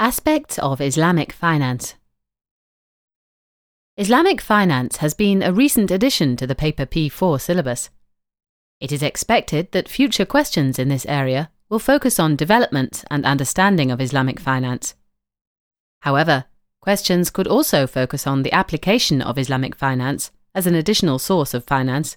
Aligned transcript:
Aspects 0.00 0.60
of 0.60 0.80
Islamic 0.80 1.32
Finance 1.32 1.96
Islamic 3.96 4.40
finance 4.40 4.98
has 4.98 5.12
been 5.12 5.42
a 5.42 5.52
recent 5.52 5.90
addition 5.90 6.36
to 6.36 6.46
the 6.46 6.54
Paper 6.54 6.86
P4 6.86 7.40
syllabus. 7.40 7.90
It 8.80 8.92
is 8.92 9.02
expected 9.02 9.72
that 9.72 9.88
future 9.88 10.24
questions 10.24 10.78
in 10.78 10.88
this 10.88 11.04
area 11.06 11.50
will 11.68 11.80
focus 11.80 12.20
on 12.20 12.36
development 12.36 13.02
and 13.10 13.26
understanding 13.26 13.90
of 13.90 14.00
Islamic 14.00 14.38
finance. 14.38 14.94
However, 16.02 16.44
questions 16.80 17.28
could 17.28 17.48
also 17.48 17.88
focus 17.88 18.24
on 18.24 18.44
the 18.44 18.52
application 18.52 19.20
of 19.20 19.36
Islamic 19.36 19.74
finance 19.74 20.30
as 20.54 20.68
an 20.68 20.76
additional 20.76 21.18
source 21.18 21.54
of 21.54 21.64
finance 21.64 22.16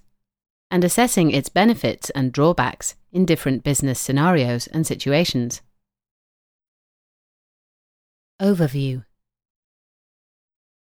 and 0.70 0.84
assessing 0.84 1.32
its 1.32 1.50
benefits 1.50 2.12
and 2.12 2.32
drawbacks 2.32 2.94
in 3.12 3.26
different 3.26 3.64
business 3.64 4.00
scenarios 4.00 4.68
and 4.68 4.86
situations. 4.86 5.64
Overview 8.42 9.06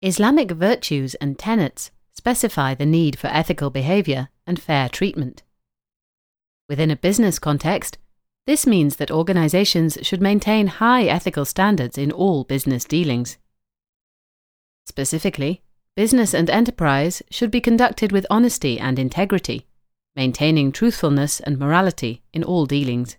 Islamic 0.02 0.52
virtues 0.52 1.16
and 1.16 1.38
tenets 1.38 1.91
specify 2.13 2.73
the 2.73 2.86
need 2.86 3.20
for 3.20 3.27
ethical 3.27 3.70
behavior 3.70 4.30
and 4.48 4.62
fair 4.62 4.88
treatment. 4.88 5.44
Within 6.70 6.90
a 6.90 6.95
business 6.95 7.38
context, 7.38 7.98
this 8.48 8.66
means 8.66 8.95
that 8.95 9.12
organizations 9.12 9.98
should 10.03 10.22
maintain 10.22 10.67
high 10.67 11.03
ethical 11.03 11.44
standards 11.44 11.98
in 11.98 12.14
all 12.14 12.45
business 12.45 12.86
dealings. 12.86 13.38
Specifically, 14.86 15.62
business 15.98 16.34
and 16.34 16.50
enterprise 16.50 17.22
should 17.30 17.52
be 17.52 17.59
conducted 17.59 18.14
with 18.14 18.26
honesty 18.30 18.80
and 18.80 18.98
integrity, 18.98 19.67
maintaining 20.16 20.72
truthfulness 20.72 21.41
and 21.41 21.59
morality 21.59 22.23
in 22.31 22.41
all 22.41 22.66
dealings. 22.66 23.17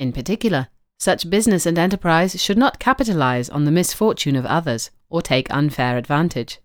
In 0.00 0.12
particular, 0.12 0.66
such 1.02 1.28
business 1.28 1.66
and 1.66 1.80
enterprise 1.80 2.40
should 2.40 2.56
not 2.56 2.78
capitalize 2.78 3.50
on 3.50 3.64
the 3.64 3.72
misfortune 3.72 4.36
of 4.36 4.46
others 4.46 4.92
or 5.10 5.20
take 5.20 5.52
unfair 5.52 5.96
advantage. 5.98 6.60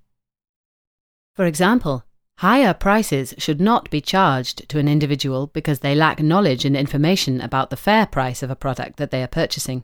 For 1.34 1.46
example, 1.46 2.04
higher 2.38 2.76
prices 2.76 3.34
should 3.40 3.60
not 3.60 3.90
be 3.90 4.00
charged 4.00 4.70
to 4.70 4.78
an 4.78 4.88
individual 4.88 5.48
because 5.48 5.80
they 5.80 5.96
lack 5.96 6.22
knowledge 6.22 6.66
and 6.66 6.78
information 6.78 7.42
about 7.42 7.72
the 7.72 7.76
fair 7.76 8.06
price 8.06 8.44
of 8.44 8.52
a 8.52 8.56
product 8.56 8.98
that 8.98 9.10
they 9.10 9.24
are 9.24 9.28
purchasing. 9.28 9.84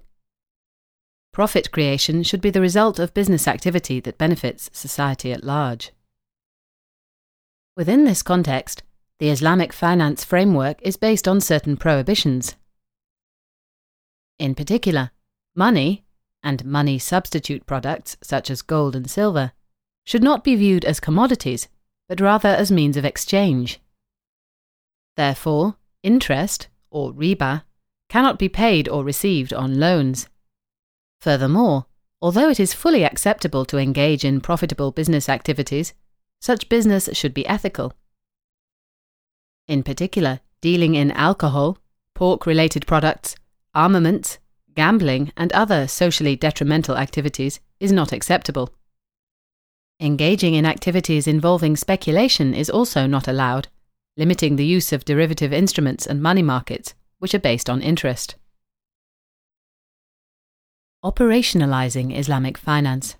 Profit 1.32 1.72
creation 1.72 2.22
should 2.22 2.42
be 2.42 2.52
the 2.52 2.62
result 2.62 3.00
of 3.00 3.16
business 3.16 3.48
activity 3.48 4.00
that 4.02 4.20
benefits 4.20 4.70
society 4.72 5.32
at 5.32 5.44
large. 5.44 5.94
Within 7.76 8.04
this 8.04 8.22
context, 8.22 8.84
the 9.18 9.32
Islamic 9.32 9.74
finance 9.74 10.24
framework 10.24 10.80
is 10.84 10.96
based 10.96 11.28
on 11.28 11.42
certain 11.42 11.76
prohibitions 11.76 12.54
in 14.40 14.56
particular, 14.56 15.12
money, 15.56 16.04
and 16.44 16.66
money 16.66 17.00
substitute 17.00 17.66
products 17.66 18.18
such 18.22 18.52
as 18.52 18.62
gold 18.62 18.96
and 18.96 19.10
silver, 19.10 19.54
should 20.06 20.24
not 20.24 20.44
be 20.44 20.56
viewed 20.56 20.84
as 20.84 21.00
commodities, 21.00 21.70
but 22.10 22.20
rather 22.20 22.50
as 22.50 22.72
means 22.72 22.98
of 22.98 23.06
exchange. 23.06 23.80
Therefore, 25.16 25.76
interest, 26.02 26.68
or 26.92 27.14
riba, 27.14 27.64
cannot 28.10 28.38
be 28.38 28.50
paid 28.50 28.90
or 28.90 29.04
received 29.04 29.54
on 29.54 29.80
loans. 29.80 30.28
Furthermore, 31.22 31.86
although 32.22 32.50
it 32.50 32.60
is 32.60 32.74
fully 32.74 33.04
acceptable 33.04 33.66
to 33.66 33.78
engage 33.78 34.26
in 34.26 34.42
profitable 34.42 34.92
business 34.92 35.30
activities, 35.30 35.94
such 36.42 36.70
business 36.70 37.10
should 37.14 37.34
be 37.34 37.48
ethical. 37.48 37.94
In 39.68 39.84
particular, 39.84 40.42
dealing 40.62 40.96
in 40.96 41.12
alcohol, 41.12 41.78
pork 42.14 42.46
related 42.46 42.86
products, 42.86 43.36
armaments, 43.74 44.40
gambling, 44.76 45.32
and 45.38 45.52
other 45.54 45.88
socially 45.88 46.36
detrimental 46.36 46.98
activities 46.98 47.60
is 47.80 47.92
not 47.92 48.12
acceptable. 48.12 48.74
Engaging 50.00 50.56
in 50.56 50.66
activities 50.66 51.28
involving 51.28 51.76
speculation 51.76 52.54
is 52.54 52.70
also 52.70 53.06
not 53.06 53.28
allowed, 53.28 53.68
limiting 54.18 54.56
the 54.56 54.66
use 54.66 54.92
of 54.92 55.06
derivative 55.06 55.54
instruments 55.54 56.06
and 56.06 56.22
money 56.22 56.42
markets, 56.42 56.94
which 57.20 57.34
are 57.34 57.40
based 57.40 57.70
on 57.70 57.82
interest. 57.82 58.36
Operationalizing 61.04 62.18
Islamic 62.18 62.58
finance. 62.58 63.16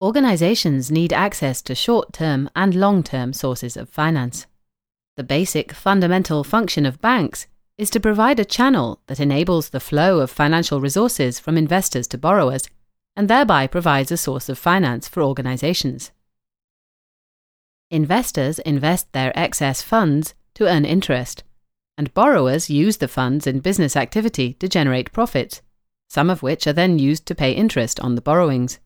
Organizations 0.00 0.90
need 0.90 1.12
access 1.12 1.62
to 1.62 1.74
short 1.74 2.12
term 2.12 2.50
and 2.54 2.74
long 2.74 3.02
term 3.02 3.32
sources 3.32 3.76
of 3.76 3.88
finance. 3.88 4.46
The 5.16 5.24
basic 5.24 5.72
fundamental 5.72 6.44
function 6.44 6.84
of 6.84 7.00
banks 7.00 7.46
is 7.76 7.90
to 7.90 8.00
provide 8.00 8.38
a 8.38 8.44
channel 8.44 9.00
that 9.06 9.20
enables 9.20 9.70
the 9.70 9.80
flow 9.80 10.20
of 10.20 10.30
financial 10.30 10.80
resources 10.80 11.40
from 11.40 11.56
investors 11.56 12.06
to 12.06 12.18
borrowers 12.18 12.68
and 13.16 13.28
thereby 13.28 13.66
provides 13.66 14.12
a 14.12 14.16
source 14.16 14.48
of 14.48 14.58
finance 14.58 15.08
for 15.08 15.22
organizations. 15.22 16.12
Investors 17.90 18.58
invest 18.60 19.12
their 19.12 19.36
excess 19.38 19.82
funds 19.82 20.34
to 20.54 20.68
earn 20.68 20.84
interest, 20.84 21.44
and 21.96 22.14
borrowers 22.14 22.70
use 22.70 22.96
the 22.96 23.08
funds 23.08 23.46
in 23.46 23.60
business 23.60 23.96
activity 23.96 24.54
to 24.54 24.68
generate 24.68 25.12
profits, 25.12 25.62
some 26.08 26.30
of 26.30 26.42
which 26.42 26.66
are 26.66 26.72
then 26.72 26.98
used 26.98 27.26
to 27.26 27.34
pay 27.34 27.52
interest 27.52 28.00
on 28.00 28.14
the 28.14 28.20
borrowings. 28.20 28.78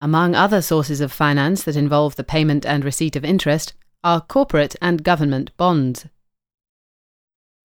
Among 0.00 0.34
other 0.34 0.62
sources 0.62 1.00
of 1.00 1.12
finance 1.12 1.62
that 1.64 1.76
involve 1.76 2.16
the 2.16 2.24
payment 2.24 2.64
and 2.66 2.84
receipt 2.84 3.16
of 3.16 3.24
interest 3.24 3.74
are 4.04 4.20
corporate 4.20 4.76
and 4.80 5.02
government 5.02 5.54
bonds. 5.56 6.06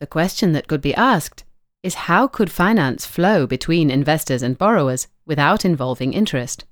The 0.01 0.07
question 0.07 0.53
that 0.53 0.67
could 0.67 0.81
be 0.81 0.95
asked 0.95 1.43
is 1.83 2.09
how 2.09 2.27
could 2.27 2.51
finance 2.51 3.05
flow 3.05 3.45
between 3.45 3.91
investors 3.91 4.41
and 4.41 4.57
borrowers 4.57 5.07
without 5.27 5.63
involving 5.63 6.13
interest? 6.13 6.65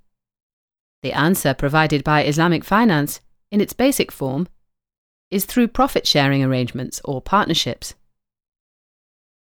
The 1.04 1.14
answer 1.14 1.54
provided 1.54 2.04
by 2.04 2.26
Islamic 2.26 2.64
finance, 2.64 3.22
in 3.52 3.62
its 3.62 3.72
basic 3.72 4.12
form, 4.12 4.48
is 5.30 5.46
through 5.46 5.68
profit 5.68 6.08
sharing 6.08 6.44
arrangements 6.44 7.02
or 7.06 7.22
partnerships. 7.22 7.94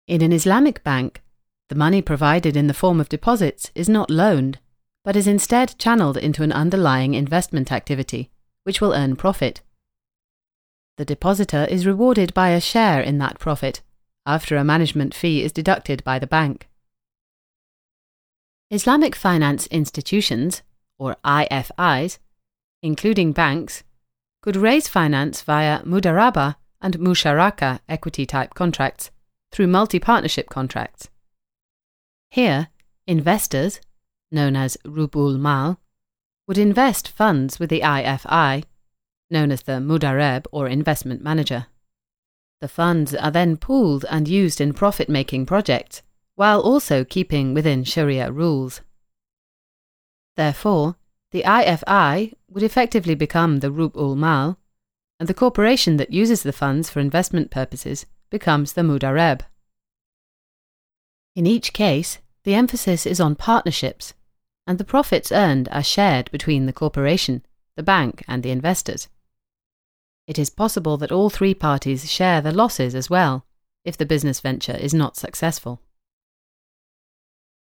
In 0.07 0.21
an 0.21 0.35
Islamic 0.35 0.85
bank, 0.85 1.23
the 1.71 1.75
money 1.75 2.03
provided 2.03 2.59
in 2.59 2.67
the 2.67 2.75
form 2.75 3.01
of 3.01 3.09
deposits 3.09 3.71
is 3.75 3.89
not 3.89 4.11
loaned, 4.11 4.59
but 5.03 5.17
is 5.17 5.27
instead 5.27 5.79
channeled 5.79 6.19
into 6.19 6.43
an 6.43 6.53
underlying 6.53 7.15
investment 7.15 7.73
activity, 7.73 8.31
which 8.65 8.83
will 8.83 8.93
earn 8.93 9.17
profit. 9.17 9.63
The 10.97 11.05
depositor 11.05 11.65
is 11.71 11.87
rewarded 11.87 12.35
by 12.35 12.51
a 12.51 12.61
share 12.61 13.01
in 13.01 13.19
that 13.19 13.39
profit 13.39 13.83
after 14.27 14.57
a 14.57 14.65
management 14.65 15.15
fee 15.15 15.43
is 15.43 15.53
deducted 15.53 16.05
by 16.05 16.19
the 16.19 16.27
bank. 16.27 16.69
Islamic 18.71 19.15
finance 19.15 19.67
institutions, 19.69 20.63
or 20.99 21.17
IFIs, 21.25 22.19
including 22.83 23.33
banks, 23.33 23.85
could 24.43 24.57
raise 24.57 24.89
finance 24.89 25.43
via 25.43 25.83
mudaraba 25.83 26.57
and 26.81 26.99
musharaka 26.99 27.81
equity 27.89 28.27
type 28.27 28.55
contracts 28.55 29.11
through 29.53 29.67
multi 29.67 29.99
partnership 29.99 30.49
contracts. 30.49 31.09
Here, 32.31 32.69
investors, 33.07 33.81
known 34.31 34.57
as 34.57 34.79
Rub 34.85 35.17
ul 35.17 35.37
Mal, 35.39 35.79
would 36.49 36.59
invest 36.59 37.09
funds 37.09 37.61
with 37.61 37.71
the 37.71 37.81
IFI 37.81 38.65
known 39.33 39.51
as 39.51 39.63
the 39.63 39.81
Mudareb 39.81 40.47
or 40.53 40.69
investment 40.69 41.23
manager. 41.23 41.67
The 42.61 42.69
funds 42.69 43.15
are 43.15 43.33
then 43.33 43.57
pooled 43.57 44.05
and 44.09 44.29
used 44.29 44.61
in 44.61 44.73
profit 44.73 45.09
making 45.09 45.47
projects, 45.47 46.03
while 46.37 46.61
also 46.61 47.05
keeping 47.05 47.55
within 47.55 47.83
Sharia 47.83 48.31
rules. 48.31 48.83
Therefore, 50.37 50.97
the 51.33 51.43
IFI 51.43 52.35
would 52.49 52.63
effectively 52.63 53.15
become 53.15 53.59
the 53.59 53.73
Rub 53.73 53.97
ul 53.97 54.15
Mal, 54.15 54.59
and 55.19 55.29
the 55.29 55.35
corporation 55.35 55.97
that 55.97 56.13
uses 56.13 56.43
the 56.43 56.53
funds 56.53 56.91
for 56.91 57.01
investment 57.01 57.51
purposes 57.51 58.07
becomes 58.31 58.75
the 58.75 58.83
Mudareb. 58.83 59.43
In 61.35 61.47
each 61.47 61.73
case, 61.73 62.19
the 62.45 62.55
emphasis 62.55 63.07
is 63.07 63.21
on 63.21 63.37
partnerships, 63.37 64.15
and 64.67 64.79
the 64.79 64.85
profits 64.85 65.33
earned 65.33 65.69
are 65.73 65.83
shared 65.83 66.31
between 66.31 66.67
the 66.67 66.73
corporation, 66.73 67.45
the 67.77 67.83
bank, 67.83 68.23
and 68.29 68.43
the 68.43 68.51
investors. 68.51 69.09
It 70.27 70.39
is 70.39 70.51
possible 70.51 70.97
that 70.99 71.13
all 71.13 71.31
three 71.31 71.55
parties 71.55 72.11
share 72.11 72.41
the 72.41 72.53
losses 72.53 72.95
as 72.95 73.11
well, 73.11 73.47
if 73.85 73.97
the 73.97 74.07
business 74.07 74.41
venture 74.41 74.77
is 74.77 74.95
not 74.95 75.17
successful. 75.17 75.81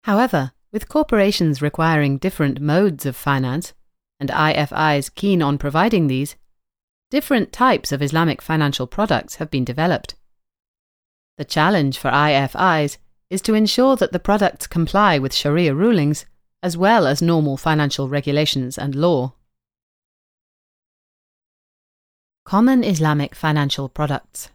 However, 0.05 0.53
with 0.73 0.89
corporations 0.89 1.63
requiring 1.63 2.19
different 2.19 2.61
modes 2.61 3.07
of 3.07 3.17
finance, 3.17 3.73
and 4.19 4.29
IFIs 4.29 5.15
keen 5.15 5.41
on 5.43 5.59
providing 5.59 6.07
these, 6.07 6.37
different 7.11 7.53
types 7.53 7.91
of 7.91 8.03
Islamic 8.03 8.41
financial 8.41 8.87
products 8.87 9.37
have 9.37 9.51
been 9.51 9.65
developed. 9.65 10.15
The 11.39 11.45
challenge 11.45 11.99
for 11.99 12.11
IFIs 12.11 12.99
is 13.31 13.41
to 13.43 13.55
ensure 13.55 13.97
that 13.97 14.13
the 14.13 14.19
products 14.19 14.67
comply 14.67 15.19
with 15.19 15.35
Sharia 15.35 15.75
rulings 15.75 16.27
as 16.63 16.77
well 16.77 17.07
as 17.07 17.23
normal 17.23 17.57
financial 17.57 18.09
regulations 18.09 18.77
and 18.77 18.95
law. 18.95 19.33
Common 22.51 22.83
Islamic 22.83 23.37
financial 23.37 23.89
products. 23.89 24.51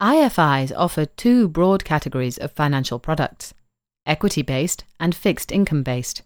IFIs 0.00 0.70
offer 0.76 1.04
two 1.04 1.48
broad 1.48 1.84
categories 1.84 2.38
of 2.38 2.52
financial 2.52 3.00
products 3.00 3.52
equity 4.06 4.42
based 4.42 4.84
and 5.00 5.16
fixed 5.16 5.50
income 5.50 5.82
based. 5.82 6.22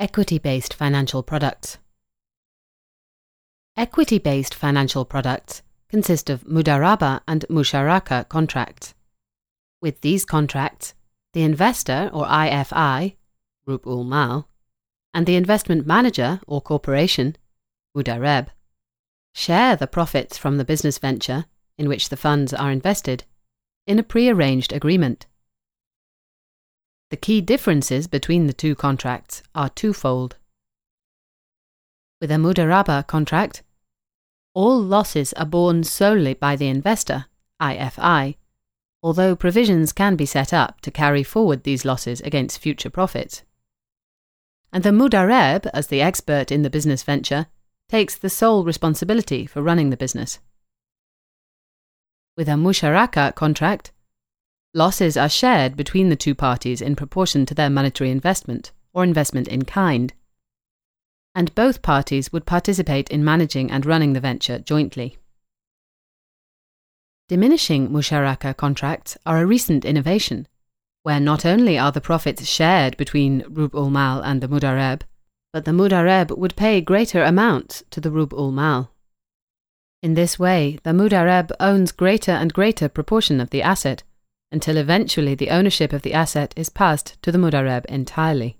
Equity 0.00 0.40
based 0.40 0.74
financial 0.74 1.22
products. 1.22 1.78
Equity 3.76 4.18
based 4.18 4.52
financial 4.52 5.04
products 5.04 5.62
consist 5.88 6.28
of 6.28 6.42
mudaraba 6.48 7.20
and 7.28 7.46
musharaka 7.48 8.28
contracts. 8.28 8.92
With 9.80 10.00
these 10.00 10.24
contracts, 10.24 10.94
the 11.32 11.44
investor 11.44 12.10
or 12.12 12.26
IFI, 12.26 13.14
Rub 13.68 13.86
ul 13.86 14.02
Mal, 14.02 14.47
and 15.18 15.26
the 15.26 15.34
investment 15.34 15.84
manager 15.84 16.38
or 16.46 16.60
corporation, 16.60 17.34
Mudareb, 17.92 18.50
share 19.34 19.74
the 19.74 19.88
profits 19.88 20.38
from 20.38 20.58
the 20.58 20.64
business 20.64 20.98
venture 20.98 21.46
in 21.76 21.88
which 21.88 22.08
the 22.08 22.16
funds 22.16 22.54
are 22.54 22.70
invested 22.70 23.24
in 23.84 23.98
a 23.98 24.04
pre-arranged 24.04 24.72
agreement. 24.72 25.26
The 27.10 27.16
key 27.16 27.40
differences 27.40 28.06
between 28.06 28.46
the 28.46 28.52
two 28.52 28.76
contracts 28.76 29.42
are 29.56 29.68
twofold. 29.70 30.36
With 32.20 32.30
a 32.30 32.36
Mudaraba 32.36 33.04
contract, 33.08 33.64
all 34.54 34.80
losses 34.80 35.32
are 35.32 35.44
borne 35.44 35.82
solely 35.82 36.34
by 36.34 36.54
the 36.54 36.68
investor, 36.68 37.24
IFI, 37.60 38.36
although 39.02 39.34
provisions 39.34 39.92
can 39.92 40.14
be 40.14 40.26
set 40.26 40.52
up 40.52 40.80
to 40.82 40.92
carry 40.92 41.24
forward 41.24 41.64
these 41.64 41.84
losses 41.84 42.20
against 42.20 42.60
future 42.60 42.88
profits. 42.88 43.42
And 44.72 44.84
the 44.84 44.90
Mudareb, 44.90 45.66
as 45.72 45.86
the 45.86 46.02
expert 46.02 46.52
in 46.52 46.62
the 46.62 46.70
business 46.70 47.02
venture, 47.02 47.46
takes 47.88 48.16
the 48.16 48.28
sole 48.28 48.64
responsibility 48.64 49.46
for 49.46 49.62
running 49.62 49.90
the 49.90 49.96
business. 49.96 50.40
With 52.36 52.48
a 52.48 52.52
Musharaka 52.52 53.34
contract, 53.34 53.92
losses 54.74 55.16
are 55.16 55.28
shared 55.28 55.74
between 55.76 56.10
the 56.10 56.16
two 56.16 56.34
parties 56.34 56.82
in 56.82 56.96
proportion 56.96 57.46
to 57.46 57.54
their 57.54 57.70
monetary 57.70 58.10
investment 58.10 58.72
or 58.92 59.04
investment 59.04 59.48
in 59.48 59.64
kind, 59.64 60.12
and 61.34 61.54
both 61.54 61.82
parties 61.82 62.32
would 62.32 62.46
participate 62.46 63.08
in 63.10 63.24
managing 63.24 63.70
and 63.70 63.86
running 63.86 64.12
the 64.12 64.20
venture 64.20 64.58
jointly. 64.58 65.16
Diminishing 67.28 67.88
Musharaka 67.88 68.56
contracts 68.56 69.16
are 69.24 69.40
a 69.40 69.46
recent 69.46 69.84
innovation, 69.84 70.46
where 71.08 71.18
not 71.18 71.46
only 71.46 71.78
are 71.78 71.90
the 71.90 72.02
profits 72.02 72.46
shared 72.46 72.94
between 72.98 73.42
Rub 73.48 73.74
ul 73.74 73.88
Mal 73.88 74.20
and 74.20 74.42
the 74.42 74.46
Mudareb, 74.46 75.04
but 75.54 75.64
the 75.64 75.70
Mudareb 75.70 76.36
would 76.36 76.54
pay 76.54 76.82
greater 76.82 77.22
amounts 77.22 77.82
to 77.92 77.98
the 77.98 78.10
Rub 78.10 78.34
ul 78.34 78.52
Mal. 78.52 78.92
In 80.02 80.12
this 80.12 80.38
way, 80.38 80.78
the 80.82 80.92
Mudareb 80.92 81.50
owns 81.58 81.92
greater 81.92 82.32
and 82.32 82.52
greater 82.52 82.90
proportion 82.90 83.40
of 83.40 83.48
the 83.48 83.62
asset, 83.62 84.02
until 84.52 84.76
eventually 84.76 85.34
the 85.34 85.48
ownership 85.48 85.94
of 85.94 86.02
the 86.02 86.12
asset 86.12 86.52
is 86.58 86.68
passed 86.68 87.16
to 87.22 87.32
the 87.32 87.38
Mudareb 87.38 87.86
entirely. 87.86 88.58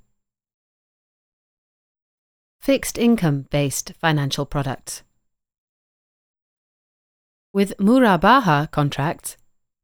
Fixed 2.63 2.97
income 2.97 3.45
based 3.51 3.93
financial 4.01 4.47
products. 4.47 5.03
With 7.53 7.77
Murabaha 7.77 8.71
contracts, 8.71 9.37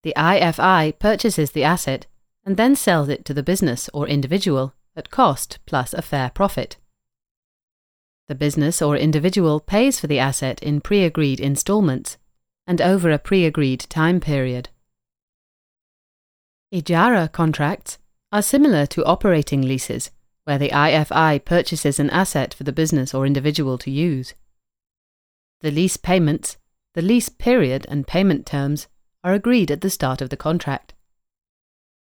the 0.02 0.14
IFI 0.16 0.98
purchases 0.98 1.50
the 1.50 1.64
asset 1.64 2.06
and 2.44 2.56
then 2.56 2.76
sells 2.76 3.08
it 3.08 3.24
to 3.24 3.34
the 3.34 3.42
business 3.42 3.88
or 3.94 4.06
individual 4.06 4.74
at 4.96 5.10
cost 5.10 5.58
plus 5.66 5.94
a 5.94 6.02
fair 6.02 6.30
profit. 6.30 6.76
The 8.28 8.34
business 8.34 8.80
or 8.80 8.96
individual 8.96 9.60
pays 9.60 10.00
for 10.00 10.06
the 10.06 10.18
asset 10.18 10.62
in 10.62 10.80
pre 10.80 11.04
agreed 11.04 11.40
installments 11.40 12.16
and 12.66 12.80
over 12.80 13.10
a 13.10 13.18
pre 13.18 13.44
agreed 13.44 13.80
time 13.80 14.20
period. 14.20 14.70
Ijara 16.72 17.30
contracts 17.30 17.98
are 18.32 18.42
similar 18.42 18.86
to 18.86 19.04
operating 19.04 19.62
leases, 19.62 20.10
where 20.44 20.58
the 20.58 20.70
IFI 20.70 21.44
purchases 21.44 22.00
an 22.00 22.10
asset 22.10 22.52
for 22.52 22.64
the 22.64 22.72
business 22.72 23.14
or 23.14 23.26
individual 23.26 23.78
to 23.78 23.90
use. 23.90 24.34
The 25.60 25.70
lease 25.70 25.96
payments, 25.96 26.56
the 26.94 27.02
lease 27.02 27.28
period, 27.28 27.86
and 27.88 28.06
payment 28.06 28.44
terms 28.44 28.88
are 29.22 29.34
agreed 29.34 29.70
at 29.70 29.82
the 29.82 29.90
start 29.90 30.20
of 30.20 30.30
the 30.30 30.36
contract. 30.36 30.94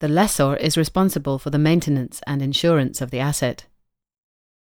The 0.03 0.09
lessor 0.09 0.57
is 0.57 0.77
responsible 0.77 1.39
for 1.39 1.51
the 1.51 1.61
maintenance 1.61 2.21
and 2.27 2.43
insurance 2.43 3.01
of 3.01 3.13
the 3.13 3.21
asset. 3.21 3.67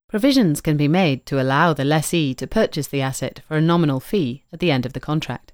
Provisions 0.09 0.61
can 0.61 0.77
be 0.77 0.87
made 0.87 1.27
to 1.27 1.43
allow 1.43 1.73
the 1.73 1.83
lessee 1.83 2.35
to 2.35 2.47
purchase 2.47 2.87
the 2.87 3.01
asset 3.01 3.43
for 3.49 3.57
a 3.57 3.61
nominal 3.61 3.99
fee 3.99 4.45
at 4.53 4.61
the 4.61 4.71
end 4.71 4.87
of 4.87 4.93
the 4.93 5.01
contract. 5.01 5.53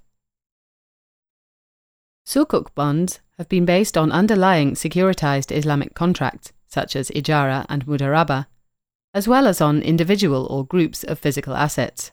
Sukuk 2.27 2.75
bonds 2.75 3.21
have 3.39 3.49
been 3.49 3.65
based 3.65 3.97
on 3.97 4.11
underlying 4.11 4.73
securitized 4.73 5.51
Islamic 5.51 5.95
contracts, 5.95 6.53
such 6.67 6.95
as 6.95 7.09
Ijara 7.09 7.65
and 7.67 7.87
Mudaraba, 7.87 8.45
as 9.15 9.27
well 9.27 9.47
as 9.47 9.61
on 9.61 9.81
individual 9.81 10.45
or 10.45 10.63
groups 10.63 11.03
of 11.03 11.17
physical 11.17 11.55
assets. 11.55 12.11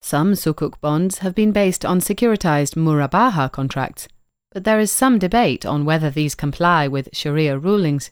Some 0.00 0.34
Sukuk 0.34 0.80
bonds 0.80 1.18
have 1.18 1.34
been 1.34 1.50
based 1.50 1.84
on 1.84 1.98
securitized 1.98 2.76
Murabaha 2.76 3.50
contracts, 3.50 4.06
but 4.56 4.64
there 4.64 4.80
is 4.80 4.90
some 4.90 5.18
debate 5.18 5.66
on 5.66 5.84
whether 5.84 6.08
these 6.08 6.34
comply 6.34 6.88
with 6.88 7.10
Sharia 7.12 7.58
rulings, 7.58 8.10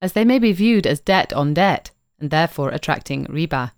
as 0.00 0.12
they 0.12 0.24
may 0.24 0.38
be 0.38 0.52
viewed 0.52 0.86
as 0.86 1.00
debt 1.00 1.32
on 1.32 1.52
debt 1.52 1.90
and 2.20 2.30
therefore 2.30 2.68
attracting 2.68 3.26
riba. 3.26 3.72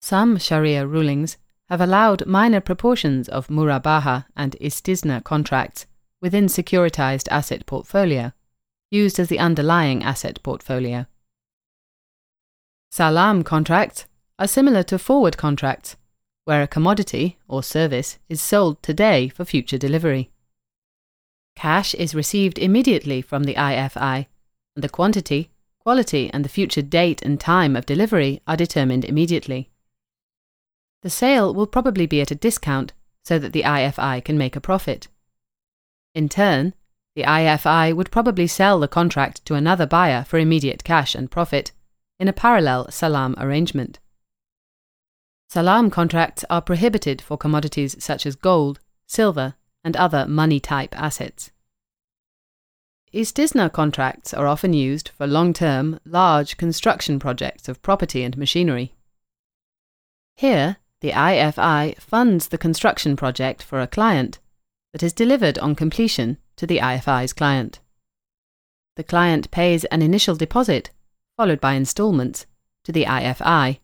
Some 0.00 0.38
Sharia 0.38 0.86
rulings 0.86 1.36
have 1.68 1.82
allowed 1.82 2.24
minor 2.24 2.62
proportions 2.62 3.28
of 3.28 3.48
murabaha 3.48 4.24
and 4.34 4.56
istisna 4.62 5.22
contracts 5.22 5.84
within 6.22 6.46
securitized 6.46 7.28
asset 7.30 7.66
portfolio, 7.66 8.32
used 8.90 9.20
as 9.20 9.28
the 9.28 9.40
underlying 9.40 10.02
asset 10.02 10.42
portfolio. 10.42 11.04
Salam 12.90 13.44
contracts 13.44 14.06
are 14.38 14.48
similar 14.48 14.82
to 14.84 14.98
forward 14.98 15.36
contracts, 15.36 15.96
where 16.46 16.62
a 16.62 16.66
commodity 16.66 17.36
or 17.46 17.62
service 17.62 18.18
is 18.30 18.40
sold 18.40 18.82
today 18.82 19.28
for 19.28 19.44
future 19.44 19.76
delivery. 19.76 20.31
Cash 21.56 21.94
is 21.94 22.14
received 22.14 22.58
immediately 22.58 23.22
from 23.22 23.44
the 23.44 23.54
IFI, 23.54 24.26
and 24.74 24.82
the 24.82 24.88
quantity 24.88 25.52
Quality 25.82 26.30
and 26.32 26.44
the 26.44 26.48
future 26.48 26.80
date 26.80 27.22
and 27.22 27.40
time 27.40 27.74
of 27.74 27.86
delivery 27.86 28.40
are 28.46 28.56
determined 28.56 29.04
immediately. 29.04 29.68
The 31.02 31.10
sale 31.10 31.52
will 31.52 31.66
probably 31.66 32.06
be 32.06 32.20
at 32.20 32.30
a 32.30 32.36
discount 32.36 32.92
so 33.24 33.36
that 33.40 33.52
the 33.52 33.64
IFI 33.64 34.24
can 34.24 34.38
make 34.38 34.54
a 34.54 34.60
profit. 34.60 35.08
In 36.14 36.28
turn, 36.28 36.74
the 37.16 37.24
IFI 37.24 37.96
would 37.96 38.12
probably 38.12 38.46
sell 38.46 38.78
the 38.78 38.86
contract 38.86 39.44
to 39.46 39.56
another 39.56 39.84
buyer 39.84 40.22
for 40.22 40.38
immediate 40.38 40.84
cash 40.84 41.16
and 41.16 41.28
profit 41.28 41.72
in 42.20 42.28
a 42.28 42.32
parallel 42.32 42.88
salam 42.92 43.34
arrangement. 43.36 43.98
Salam 45.50 45.90
contracts 45.90 46.44
are 46.48 46.62
prohibited 46.62 47.20
for 47.20 47.36
commodities 47.36 47.96
such 47.98 48.24
as 48.24 48.36
gold, 48.36 48.78
silver, 49.08 49.54
and 49.84 49.96
other 49.96 50.26
money 50.26 50.60
type 50.60 50.94
assets. 50.98 51.50
Istisna 53.12 53.70
contracts 53.70 54.32
are 54.32 54.46
often 54.46 54.72
used 54.72 55.10
for 55.10 55.26
long 55.26 55.52
term, 55.52 56.00
large 56.06 56.56
construction 56.56 57.18
projects 57.18 57.68
of 57.68 57.82
property 57.82 58.22
and 58.22 58.38
machinery. 58.38 58.94
Here, 60.34 60.78
the 61.00 61.10
IFI 61.10 62.00
funds 62.00 62.48
the 62.48 62.58
construction 62.58 63.16
project 63.16 63.62
for 63.62 63.80
a 63.80 63.86
client 63.86 64.38
that 64.92 65.02
is 65.02 65.12
delivered 65.12 65.58
on 65.58 65.74
completion 65.74 66.38
to 66.56 66.66
the 66.66 66.78
IFI's 66.78 67.32
client. 67.32 67.80
The 68.96 69.04
client 69.04 69.50
pays 69.50 69.84
an 69.86 70.00
initial 70.00 70.36
deposit, 70.36 70.90
followed 71.36 71.60
by 71.60 71.74
installments, 71.74 72.46
to 72.84 72.92
the 72.92 73.04
IFI, 73.04 73.80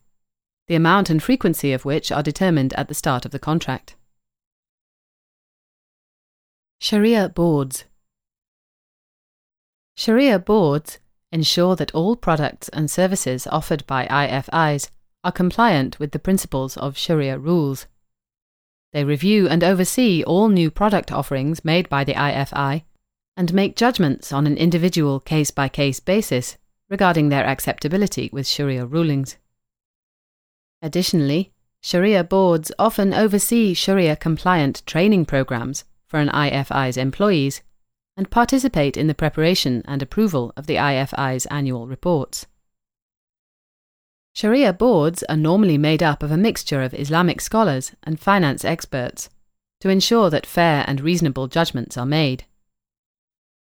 the 0.68 0.74
amount 0.74 1.10
and 1.10 1.22
frequency 1.22 1.72
of 1.72 1.84
which 1.84 2.12
are 2.12 2.22
determined 2.22 2.72
at 2.74 2.88
the 2.88 2.94
start 2.94 3.24
of 3.24 3.30
the 3.30 3.38
contract. 3.38 3.96
Sharia 6.80 7.28
boards 7.28 7.86
Sharia 9.96 10.38
boards 10.38 11.00
ensure 11.32 11.74
that 11.74 11.92
all 11.92 12.14
products 12.14 12.68
and 12.68 12.88
services 12.88 13.48
offered 13.48 13.84
by 13.88 14.06
IFIs 14.06 14.88
are 15.24 15.32
compliant 15.32 15.98
with 15.98 16.12
the 16.12 16.20
principles 16.20 16.76
of 16.76 16.96
Sharia 16.96 17.36
rules. 17.36 17.88
They 18.92 19.02
review 19.02 19.48
and 19.48 19.64
oversee 19.64 20.22
all 20.22 20.48
new 20.48 20.70
product 20.70 21.10
offerings 21.10 21.64
made 21.64 21.88
by 21.88 22.04
the 22.04 22.14
IFI 22.14 22.84
and 23.36 23.52
make 23.52 23.74
judgments 23.74 24.32
on 24.32 24.46
an 24.46 24.56
individual 24.56 25.18
case 25.18 25.50
by 25.50 25.68
case 25.68 25.98
basis 25.98 26.58
regarding 26.88 27.28
their 27.28 27.44
acceptability 27.44 28.30
with 28.32 28.46
Sharia 28.46 28.86
rulings. 28.86 29.36
Additionally, 30.80 31.52
Sharia 31.82 32.22
boards 32.22 32.70
often 32.78 33.12
oversee 33.12 33.74
Sharia 33.74 34.14
compliant 34.14 34.86
training 34.86 35.24
programs 35.24 35.84
for 36.08 36.18
an 36.18 36.28
IFI's 36.30 36.96
employees 36.96 37.62
and 38.16 38.30
participate 38.30 38.96
in 38.96 39.06
the 39.06 39.14
preparation 39.14 39.82
and 39.86 40.02
approval 40.02 40.52
of 40.56 40.66
the 40.66 40.74
IFI's 40.74 41.46
annual 41.46 41.86
reports. 41.86 42.46
Sharia 44.34 44.72
boards 44.72 45.22
are 45.28 45.36
normally 45.36 45.78
made 45.78 46.02
up 46.02 46.22
of 46.22 46.32
a 46.32 46.36
mixture 46.36 46.82
of 46.82 46.94
Islamic 46.94 47.40
scholars 47.40 47.92
and 48.02 48.18
finance 48.18 48.64
experts, 48.64 49.28
to 49.80 49.88
ensure 49.88 50.30
that 50.30 50.46
fair 50.46 50.84
and 50.86 51.00
reasonable 51.00 51.46
judgments 51.46 51.96
are 51.96 52.06
made. 52.06 52.44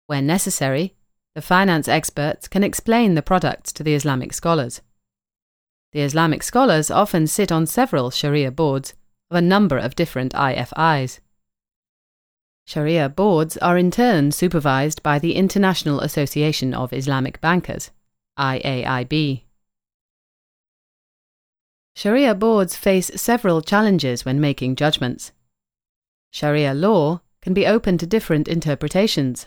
Where 0.07 0.23
necessary, 0.23 0.95
the 1.35 1.43
finance 1.43 1.88
experts 1.88 2.49
can 2.49 2.65
explain 2.65 3.15
the 3.15 3.23
products 3.23 3.73
to 3.75 3.83
the 3.83 3.95
Islamic 3.95 4.33
scholars. 4.33 4.81
The 5.93 6.00
Islamic 6.00 6.43
scholars 6.43 6.91
often 6.91 7.26
sit 7.26 7.53
on 7.53 7.67
several 7.67 8.11
Sharia 8.11 8.50
boards 8.50 8.95
of 9.31 9.37
a 9.37 9.43
number 9.43 9.76
of 9.79 9.97
different 9.97 10.33
IFIs. 10.33 11.21
Sharia 12.68 13.08
boards 13.08 13.56
are 13.58 13.78
in 13.78 13.92
turn 13.92 14.32
supervised 14.32 15.00
by 15.00 15.20
the 15.20 15.37
International 15.37 16.00
Association 16.00 16.75
of 16.75 16.92
Islamic 16.92 17.40
Bankers, 17.40 17.92
IAIB. 18.37 19.42
Sharia 21.94 22.35
boards 22.35 22.76
face 22.76 23.12
several 23.14 23.62
challenges 23.62 24.25
when 24.25 24.40
making 24.40 24.75
judgments. 24.75 25.30
Sharia 26.32 26.75
law 26.75 27.20
can 27.40 27.54
be 27.54 27.68
open 27.68 27.99
to 27.99 28.06
different 28.06 28.49
interpretations, 28.49 29.46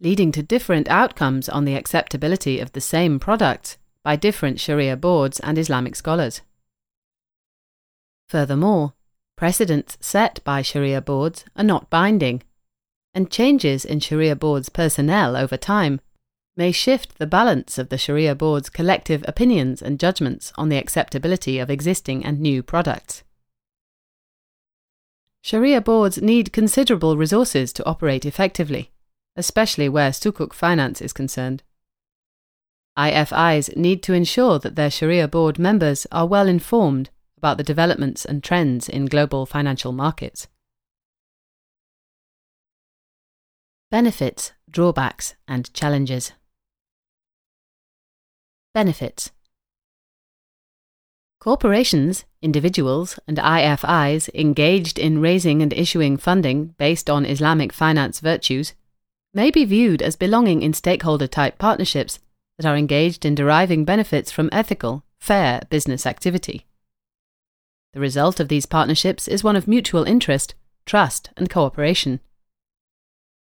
leading 0.00 0.30
to 0.30 0.40
different 0.40 0.88
outcomes 0.88 1.48
on 1.48 1.64
the 1.64 1.74
acceptability 1.74 2.60
of 2.60 2.70
the 2.70 2.80
same 2.80 3.18
product 3.18 3.78
by 4.04 4.14
different 4.14 4.60
Sharia 4.60 4.96
boards 4.96 5.40
and 5.40 5.58
Islamic 5.58 5.96
scholars. 5.96 6.40
Furthermore, 8.28 8.94
precedents 9.36 9.98
set 10.00 10.38
by 10.44 10.62
Sharia 10.62 11.00
boards 11.00 11.44
are 11.56 11.64
not 11.64 11.90
binding, 11.90 12.42
and 13.14 13.30
changes 13.30 13.84
in 13.84 14.00
Sharia 14.00 14.36
boards' 14.36 14.68
personnel 14.68 15.36
over 15.36 15.56
time 15.56 16.00
may 16.56 16.72
shift 16.72 17.18
the 17.18 17.26
balance 17.26 17.78
of 17.78 17.88
the 17.88 17.98
Sharia 17.98 18.34
board's 18.34 18.68
collective 18.68 19.24
opinions 19.26 19.80
and 19.80 19.98
judgments 19.98 20.52
on 20.56 20.68
the 20.68 20.76
acceptability 20.76 21.58
of 21.58 21.70
existing 21.70 22.24
and 22.24 22.40
new 22.40 22.62
products. 22.62 23.22
Sharia 25.42 25.80
boards 25.80 26.20
need 26.20 26.52
considerable 26.52 27.16
resources 27.16 27.72
to 27.72 27.86
operate 27.86 28.26
effectively, 28.26 28.90
especially 29.36 29.88
where 29.88 30.10
sukuk 30.10 30.52
finance 30.52 31.00
is 31.00 31.14
concerned. 31.14 31.62
IFIs 32.98 33.74
need 33.76 34.02
to 34.02 34.12
ensure 34.12 34.58
that 34.58 34.76
their 34.76 34.90
Sharia 34.90 35.28
board 35.28 35.58
members 35.58 36.06
are 36.12 36.26
well 36.26 36.46
informed 36.46 37.08
about 37.38 37.56
the 37.56 37.64
developments 37.64 38.26
and 38.26 38.44
trends 38.44 38.86
in 38.86 39.06
global 39.06 39.46
financial 39.46 39.92
markets. 39.92 40.46
Benefits, 43.90 44.52
drawbacks, 44.70 45.34
and 45.48 45.74
challenges. 45.74 46.30
Benefits 48.72 49.32
Corporations, 51.40 52.24
individuals, 52.40 53.18
and 53.26 53.38
IFIs 53.38 54.32
engaged 54.32 54.96
in 54.96 55.20
raising 55.20 55.60
and 55.60 55.72
issuing 55.72 56.16
funding 56.16 56.76
based 56.78 57.10
on 57.10 57.26
Islamic 57.26 57.72
finance 57.72 58.20
virtues 58.20 58.74
may 59.34 59.50
be 59.50 59.64
viewed 59.64 60.02
as 60.02 60.14
belonging 60.14 60.62
in 60.62 60.72
stakeholder 60.72 61.26
type 61.26 61.58
partnerships 61.58 62.20
that 62.58 62.68
are 62.68 62.76
engaged 62.76 63.24
in 63.24 63.34
deriving 63.34 63.84
benefits 63.84 64.30
from 64.30 64.50
ethical, 64.52 65.02
fair 65.18 65.62
business 65.68 66.06
activity. 66.06 66.64
The 67.92 68.00
result 68.00 68.38
of 68.38 68.46
these 68.46 68.66
partnerships 68.66 69.26
is 69.26 69.42
one 69.42 69.56
of 69.56 69.66
mutual 69.66 70.04
interest, 70.04 70.54
trust, 70.86 71.30
and 71.36 71.50
cooperation. 71.50 72.20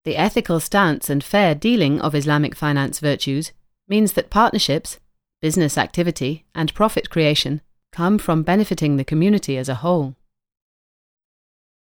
The 0.04 0.18
ethical 0.18 0.60
stance 0.60 1.10
and 1.10 1.24
fair 1.24 1.54
dealing 1.54 2.02
of 2.02 2.16
Islamic 2.16 2.56
finance 2.56 3.00
virtues 3.00 3.52
means 3.88 4.14
that 4.14 4.30
partnerships, 4.30 5.00
business 5.42 5.78
activity, 5.78 6.46
and 6.56 6.74
profit 6.74 7.10
creation 7.10 7.62
come 7.92 8.18
from 8.18 8.42
benefiting 8.42 8.98
the 8.98 9.04
community 9.04 9.58
as 9.58 9.70
a 9.70 9.76
whole. 9.76 10.16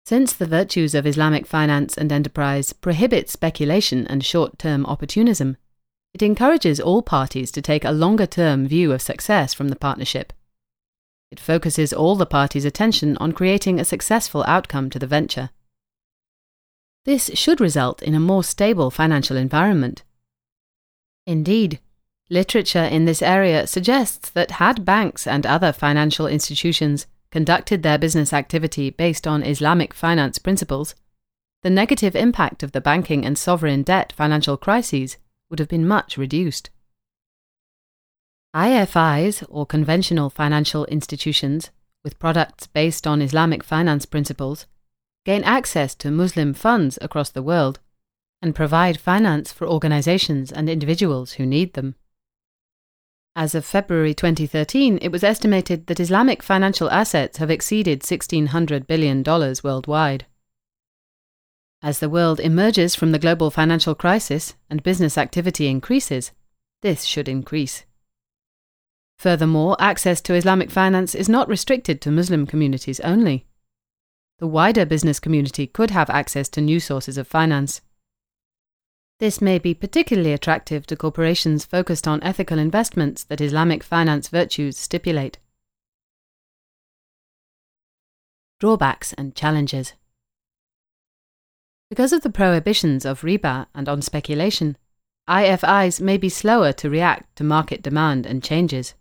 Since 0.04 0.33
the 0.35 0.47
virtues 0.47 0.95
of 0.95 1.07
Islamic 1.07 1.47
finance 1.47 1.97
and 1.97 2.11
enterprise 2.11 2.73
prohibit 2.73 3.31
speculation 3.31 4.07
and 4.09 4.25
short 4.25 4.59
term 4.59 4.85
opportunism, 4.85 5.57
it 6.12 6.23
encourages 6.23 6.81
all 6.81 7.02
parties 7.02 7.50
to 7.52 7.62
take 7.62 7.85
a 7.85 7.92
longer 7.92 8.26
term 8.26 8.66
view 8.66 8.92
of 8.92 9.00
success 9.00 9.54
from 9.54 9.69
the 9.69 9.76
partnership. 9.76 10.33
It 11.31 11.40
focuses 11.40 11.95
all 11.95 12.16
the 12.16 12.26
parties' 12.26 12.66
attention 12.66 13.16
on 13.19 13.33
creating 13.33 13.81
a 13.81 13.87
successful 13.87 14.45
outcome 14.47 14.90
to 14.90 14.99
the 14.99 15.07
venture. 15.07 15.50
This 17.04 17.30
should 17.35 17.61
result 17.61 18.02
in 18.02 18.14
a 18.14 18.21
more 18.21 18.44
stable 18.44 18.90
financial 18.90 19.37
environment. 19.37 20.04
Indeed, 21.26 21.80
Literature 22.32 22.85
in 22.85 23.04
this 23.04 23.21
area 23.21 23.66
suggests 23.66 24.30
that 24.30 24.52
had 24.52 24.87
banks 24.87 25.26
and 25.26 25.44
other 25.44 25.71
financial 25.71 26.26
institutions 26.26 27.06
conducted 27.30 27.82
their 27.82 27.99
business 27.99 28.32
activity 28.32 28.88
based 28.88 29.26
on 29.26 29.42
Islamic 29.42 29.92
finance 29.92 30.38
principles, 30.38 30.94
the 31.62 31.68
negative 31.68 32.16
impact 32.16 32.62
of 32.62 32.73
the 32.73 32.80
banking 32.80 33.26
and 33.26 33.37
sovereign 33.37 33.82
debt 33.82 34.14
financial 34.16 34.56
crises 34.56 35.18
would 35.50 35.59
have 35.59 35.68
been 35.68 35.87
much 35.87 36.16
reduced. 36.16 36.71
IFIs, 38.56 39.44
or 39.50 39.66
conventional 39.66 40.30
financial 40.30 40.87
institutions, 40.87 41.68
with 42.02 42.18
products 42.18 42.66
based 42.66 43.06
on 43.06 43.21
Islamic 43.21 43.62
finance 43.62 44.06
principles, 44.06 44.64
gain 45.25 45.45
access 45.45 45.95
to 45.95 46.11
Muslim 46.11 46.52
funds 46.55 46.99
across 47.00 47.31
the 47.31 47.43
world 47.43 47.79
and 48.41 48.55
provide 48.55 48.99
finance 48.99 49.52
for 49.52 49.69
organizations 49.69 50.50
and 50.50 50.69
individuals 50.69 51.33
who 51.35 51.47
need 51.47 51.75
them. 51.75 51.95
As 53.35 53.55
of 53.55 53.64
February 53.64 54.12
2013, 54.12 54.99
it 55.00 55.09
was 55.09 55.25
estimated 55.25 55.87
that 55.87 56.00
Islamic 56.00 56.43
financial 56.43 56.91
assets 56.91 57.38
have 57.38 57.50
exceeded 57.50 58.00
$1,600 58.02 58.87
billion 58.87 59.23
worldwide. 59.64 60.26
As 61.81 61.99
the 61.99 62.11
world 62.11 62.41
emerges 62.41 62.95
from 62.95 63.12
the 63.12 63.19
global 63.19 63.50
financial 63.50 63.95
crisis 63.95 64.55
and 64.69 64.83
business 64.83 65.17
activity 65.17 65.67
increases, 65.67 66.33
this 66.83 67.05
should 67.05 67.29
increase. 67.29 67.85
Furthermore, 69.19 69.76
access 69.79 70.21
to 70.23 70.35
Islamic 70.35 70.71
finance 70.71 71.14
is 71.14 71.29
not 71.29 71.49
restricted 71.49 72.00
to 72.00 72.11
Muslim 72.11 72.47
communities 72.47 73.00
only. 73.00 73.47
The 74.42 74.49
wider 74.49 74.84
business 74.84 75.20
community 75.20 75.68
could 75.68 75.92
have 75.92 76.11
access 76.11 76.49
to 76.49 76.61
new 76.61 76.80
sources 76.80 77.16
of 77.16 77.28
finance. 77.28 77.80
This 79.20 79.40
may 79.40 79.61
be 79.61 79.72
particularly 79.72 80.32
attractive 80.32 80.84
to 80.87 80.96
corporations 80.96 81.64
focused 81.64 82.08
on 82.08 82.20
ethical 82.25 82.58
investments 82.58 83.22
that 83.22 83.40
Islamic 83.40 83.84
finance 83.84 84.26
virtues 84.26 84.76
stipulate. 84.76 85.38
Drawbacks 88.58 89.12
and 89.12 89.37
challenges. 89.37 89.92
Because 91.88 92.12
of 92.12 92.22
the 92.22 92.28
prohibitions 92.28 93.04
of 93.04 93.20
riba 93.20 93.66
and 93.76 93.88
on 93.88 94.02
speculation, 94.02 94.76
IFIs 95.28 96.00
may 96.00 96.16
be 96.16 96.28
slower 96.28 96.72
to 96.72 96.90
react 96.90 97.37
to 97.37 97.44
market 97.44 97.80
demand 97.80 98.26
and 98.26 98.42
changes. 98.42 98.94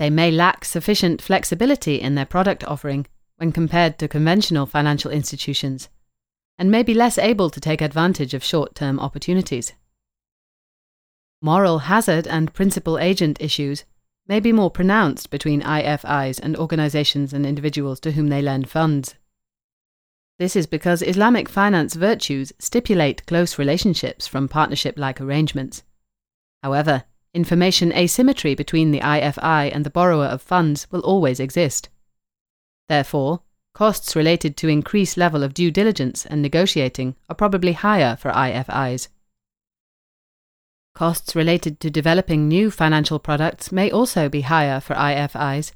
They 0.00 0.10
may 0.10 0.32
lack 0.32 0.64
sufficient 0.64 1.22
flexibility 1.22 2.00
in 2.00 2.16
their 2.16 2.26
product 2.26 2.64
offering 2.64 3.06
when 3.36 3.52
compared 3.52 3.98
to 3.98 4.08
conventional 4.08 4.66
financial 4.66 5.10
institutions 5.10 5.88
and 6.58 6.70
may 6.70 6.82
be 6.82 6.94
less 6.94 7.18
able 7.18 7.50
to 7.50 7.60
take 7.60 7.80
advantage 7.80 8.34
of 8.34 8.44
short 8.44 8.74
term 8.74 9.00
opportunities. 9.00 9.72
Moral 11.40 11.80
hazard 11.80 12.26
and 12.26 12.54
principal 12.54 12.98
agent 12.98 13.40
issues 13.40 13.84
may 14.28 14.38
be 14.38 14.52
more 14.52 14.70
pronounced 14.70 15.30
between 15.30 15.62
IFIs 15.62 16.38
and 16.38 16.56
organizations 16.56 17.32
and 17.32 17.44
individuals 17.44 17.98
to 18.00 18.12
whom 18.12 18.28
they 18.28 18.40
lend 18.40 18.70
funds. 18.70 19.16
This 20.38 20.56
is 20.56 20.66
because 20.66 21.02
Islamic 21.02 21.48
finance 21.48 21.94
virtues 21.94 22.52
stipulate 22.58 23.26
close 23.26 23.58
relationships 23.58 24.26
from 24.26 24.48
partnership 24.48 24.98
like 24.98 25.20
arrangements. 25.20 25.82
However, 26.62 27.04
information 27.34 27.92
asymmetry 27.92 28.54
between 28.54 28.90
the 28.90 29.00
IFI 29.00 29.74
and 29.74 29.84
the 29.84 29.90
borrower 29.90 30.26
of 30.26 30.42
funds 30.42 30.86
will 30.90 31.00
always 31.00 31.40
exist. 31.40 31.88
Therefore, 32.92 33.40
Costs 33.72 34.14
related 34.14 34.54
to 34.58 34.68
increased 34.68 35.16
level 35.16 35.42
of 35.42 35.54
due 35.54 35.70
diligence 35.70 36.26
and 36.26 36.42
negotiating 36.42 37.16
are 37.28 37.34
probably 37.34 37.72
higher 37.72 38.16
for 38.16 38.30
IFIs. 38.30 39.08
Costs 40.94 41.34
related 41.34 41.80
to 41.80 41.90
developing 41.90 42.48
new 42.48 42.70
financial 42.70 43.18
products 43.18 43.72
may 43.72 43.90
also 43.90 44.28
be 44.28 44.42
higher 44.42 44.78
for 44.78 44.94
IFIs. 44.94 45.72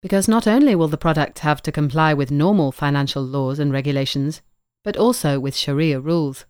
Because 0.00 0.28
not 0.28 0.46
only 0.46 0.76
will 0.76 0.86
the 0.86 0.96
product 0.96 1.40
have 1.40 1.60
to 1.62 1.72
comply 1.72 2.14
with 2.14 2.30
normal 2.30 2.70
financial 2.70 3.24
laws 3.24 3.58
and 3.58 3.72
regulations, 3.72 4.42
but 4.84 4.96
also 4.96 5.40
with 5.40 5.56
Sharia 5.56 5.98
rules. 5.98 6.46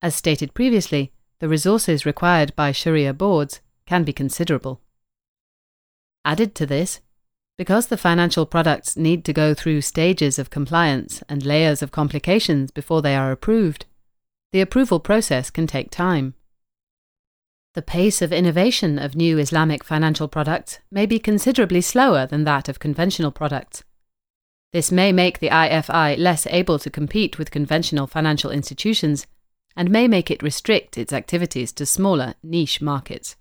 As 0.00 0.14
stated 0.14 0.54
previously, 0.54 1.12
the 1.40 1.48
resources 1.48 2.06
required 2.06 2.54
by 2.54 2.70
Sharia 2.70 3.12
boards 3.12 3.60
can 3.86 4.04
be 4.04 4.12
considerable. 4.12 4.80
Added 6.24 6.54
to 6.54 6.64
this, 6.64 7.00
because 7.58 7.88
the 7.88 7.96
financial 7.96 8.46
products 8.46 8.96
need 8.96 9.24
to 9.24 9.32
go 9.32 9.52
through 9.52 9.80
stages 9.80 10.38
of 10.38 10.48
compliance 10.48 11.22
and 11.28 11.44
layers 11.44 11.82
of 11.82 11.90
complications 11.90 12.70
before 12.70 13.02
they 13.02 13.16
are 13.16 13.32
approved, 13.32 13.84
the 14.52 14.60
approval 14.60 15.00
process 15.00 15.50
can 15.50 15.66
take 15.66 15.90
time. 15.90 16.34
The 17.74 17.82
pace 17.82 18.22
of 18.22 18.32
innovation 18.32 18.98
of 18.98 19.16
new 19.16 19.38
Islamic 19.38 19.82
financial 19.82 20.28
products 20.28 20.78
may 20.90 21.04
be 21.04 21.18
considerably 21.18 21.80
slower 21.80 22.26
than 22.26 22.44
that 22.44 22.68
of 22.68 22.78
conventional 22.78 23.32
products. 23.32 23.82
This 24.72 24.92
may 24.92 25.12
make 25.12 25.40
the 25.40 25.50
IFI 25.50 26.16
less 26.16 26.46
able 26.46 26.78
to 26.78 26.90
compete 26.90 27.38
with 27.38 27.50
conventional 27.50 28.06
financial 28.06 28.50
institutions 28.50 29.26
and 29.76 29.90
may 29.90 30.06
make 30.06 30.30
it 30.30 30.42
restrict 30.42 30.96
its 30.96 31.12
activities 31.12 31.72
to 31.72 31.86
smaller, 31.86 32.34
niche 32.42 32.80
markets. 32.80 33.36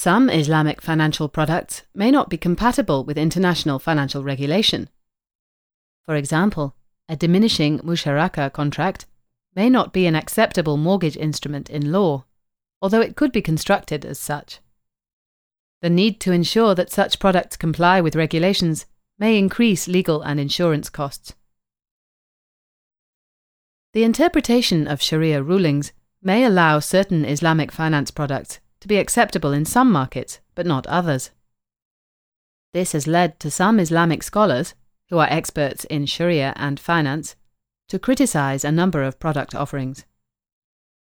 Some 0.00 0.30
Islamic 0.30 0.80
financial 0.80 1.28
products 1.28 1.82
may 1.92 2.12
not 2.12 2.30
be 2.30 2.36
compatible 2.36 3.02
with 3.02 3.18
international 3.18 3.80
financial 3.80 4.22
regulation. 4.22 4.88
For 6.06 6.14
example, 6.14 6.76
a 7.08 7.16
diminishing 7.16 7.80
musharaka 7.80 8.52
contract 8.52 9.06
may 9.56 9.68
not 9.68 9.92
be 9.92 10.06
an 10.06 10.14
acceptable 10.14 10.76
mortgage 10.76 11.16
instrument 11.16 11.68
in 11.68 11.90
law, 11.90 12.26
although 12.80 13.00
it 13.00 13.16
could 13.16 13.32
be 13.32 13.42
constructed 13.42 14.04
as 14.04 14.20
such. 14.20 14.60
The 15.82 15.90
need 15.90 16.20
to 16.20 16.30
ensure 16.30 16.76
that 16.76 16.92
such 16.92 17.18
products 17.18 17.56
comply 17.56 18.00
with 18.00 18.14
regulations 18.14 18.86
may 19.18 19.36
increase 19.36 19.88
legal 19.88 20.22
and 20.22 20.38
insurance 20.38 20.88
costs. 20.90 21.34
The 23.94 24.04
interpretation 24.04 24.86
of 24.86 25.02
Sharia 25.02 25.42
rulings 25.42 25.90
may 26.22 26.44
allow 26.44 26.78
certain 26.78 27.24
Islamic 27.24 27.72
finance 27.72 28.12
products 28.12 28.60
to 28.80 28.88
be 28.88 28.96
acceptable 28.96 29.52
in 29.52 29.64
some 29.64 29.90
markets, 29.90 30.40
but 30.54 30.66
not 30.66 30.86
others. 30.86 31.30
This 32.72 32.92
has 32.92 33.06
led 33.06 33.40
to 33.40 33.50
some 33.50 33.80
Islamic 33.80 34.22
scholars, 34.22 34.74
who 35.08 35.18
are 35.18 35.28
experts 35.30 35.84
in 35.84 36.06
Sharia 36.06 36.52
and 36.56 36.78
finance, 36.78 37.34
to 37.88 37.98
criticize 37.98 38.64
a 38.64 38.72
number 38.72 39.02
of 39.02 39.18
product 39.18 39.54
offerings. 39.54 40.04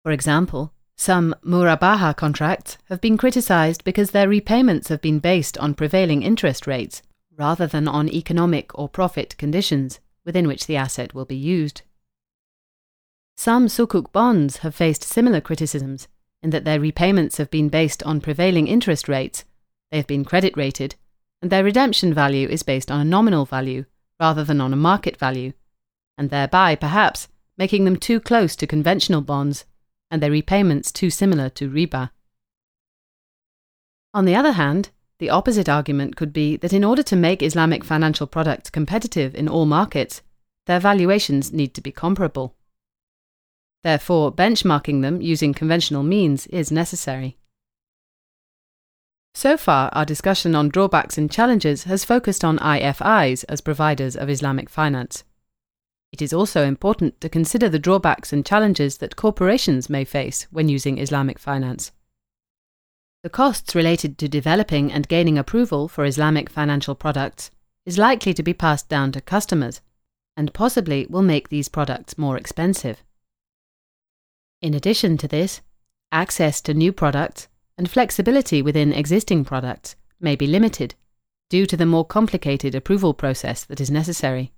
For 0.03 0.12
example, 0.12 0.74
some 0.98 1.34
murabaha 1.44 2.15
contracts 2.15 2.77
have 2.89 3.01
been 3.01 3.18
criticized 3.18 3.84
because 3.84 4.12
their 4.12 4.30
repayments 4.30 4.89
have 4.89 5.01
been 5.01 5.20
based 5.20 5.58
on 5.58 5.74
prevailing 5.74 6.22
interest 6.22 6.68
rates 6.68 7.01
rather 7.36 7.65
than 7.65 7.88
on 7.88 8.10
economic 8.10 8.77
or 8.77 8.88
profit 8.88 9.36
conditions 9.38 10.00
within 10.25 10.48
which 10.48 10.68
the 10.68 10.75
asset 10.75 11.13
will 11.13 11.25
be 11.25 11.36
used. 11.36 11.82
Some 13.36 13.68
sukuk 13.68 14.12
bonds 14.12 14.58
have 14.58 14.75
faced 14.75 15.03
similar 15.03 15.42
criticisms 15.42 16.08
in 16.44 16.52
that 16.52 16.66
their 16.66 16.80
repayments 16.80 17.38
have 17.38 17.50
been 17.50 17.70
based 17.70 18.04
on 18.04 18.22
prevailing 18.22 18.68
interest 18.68 19.08
rates, 19.08 19.46
they 19.90 19.98
have 19.98 20.08
been 20.08 20.26
credit 20.26 20.56
rated, 20.56 20.96
and 21.42 21.52
their 21.52 21.64
redemption 21.64 22.14
value 22.14 22.48
is 22.48 22.62
based 22.62 22.92
on 22.92 23.00
a 23.00 23.06
nominal 23.06 23.46
value 23.46 23.86
rather 24.20 24.44
than 24.44 24.62
on 24.62 24.74
a 24.74 24.78
market 24.78 25.18
value, 25.18 25.54
and 26.18 26.30
thereby, 26.30 26.76
perhaps, 26.76 27.28
making 27.58 27.86
them 27.86 27.98
too 27.98 28.20
close 28.20 28.56
to 28.56 28.68
conventional 28.68 29.22
bonds 29.22 29.66
and 30.12 30.22
their 30.22 30.32
repayments 30.32 30.92
too 30.92 31.10
similar 31.10 31.50
to 31.50 31.70
riba. 31.70 32.12
On 34.14 34.26
the 34.26 34.36
other 34.36 34.52
hand, 34.52 34.90
the 35.20 35.30
opposite 35.30 35.70
argument 35.70 36.16
could 36.16 36.34
be 36.34 36.58
that 36.58 36.74
in 36.74 36.84
order 36.84 37.02
to 37.04 37.16
make 37.16 37.42
Islamic 37.42 37.84
financial 37.84 38.28
products 38.28 38.70
competitive 38.70 39.34
in 39.34 39.48
all 39.48 39.66
markets, 39.66 40.22
their 40.66 40.80
valuations 40.80 41.52
need 41.52 41.74
to 41.74 41.82
be 41.82 41.92
comparable. 41.92 42.56
Therefore, 43.84 44.32
benchmarking 44.32 45.02
them 45.02 45.22
using 45.22 45.54
conventional 45.54 46.04
means 46.04 46.48
is 46.48 46.72
necessary. 46.72 47.38
So 49.36 49.58
far, 49.58 49.90
our 49.94 50.06
discussion 50.06 50.56
on 50.56 50.70
drawbacks 50.70 51.18
and 51.18 51.30
challenges 51.30 51.84
has 51.86 52.06
focused 52.06 52.46
on 52.46 52.60
IFIs 52.60 53.44
as 53.50 53.62
providers 53.62 54.16
of 54.16 54.30
Islamic 54.30 54.70
finance. 54.70 55.24
It 56.12 56.22
is 56.22 56.32
also 56.32 56.63
important 56.63 57.20
to 57.22 57.30
consider 57.30 57.68
the 57.68 57.80
drawbacks 57.80 58.32
and 58.32 58.46
challenges 58.46 59.00
that 59.00 59.16
corporations 59.16 59.90
may 59.90 60.06
face 60.06 60.48
when 60.52 60.70
using 60.70 61.00
Islamic 61.00 61.40
finance. 61.40 61.92
The 63.24 63.32
costs 63.32 63.74
related 63.74 64.20
to 64.20 64.30
developing 64.30 64.92
and 64.92 65.08
gaining 65.08 65.40
approval 65.40 65.88
for 65.88 66.06
Islamic 66.06 66.50
financial 66.50 66.94
products 66.94 67.50
is 67.86 67.98
likely 67.98 68.34
to 68.36 68.44
be 68.44 68.54
passed 68.54 68.88
down 68.88 69.12
to 69.13 69.22
customers 69.22 69.82
and 70.38 70.54
possibly 70.54 71.08
will 71.10 71.24
make 71.24 71.50
these 71.50 71.68
products 71.68 72.18
more 72.18 72.38
expensive. 72.38 73.04
In 74.63 74.74
addition 74.74 75.17
to 75.17 75.28
this, 75.28 75.60
access 76.13 76.62
to 76.62 76.73
new 76.73 76.93
products 76.93 77.49
and 77.78 77.91
flexibility 77.91 78.62
within 78.62 78.93
existing 78.93 79.43
products 79.43 79.97
may 80.21 80.38
be 80.38 80.47
limited 80.47 80.95
due 81.49 81.65
to 81.65 81.76
the 81.76 81.86
more 81.86 82.06
complicated 82.06 82.73
approval 82.73 83.13
process 83.13 83.65
that 83.65 83.82
is 83.82 83.91
necessary. 83.91 84.54